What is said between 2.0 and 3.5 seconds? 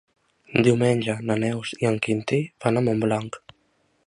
Quintí van a Montblanc.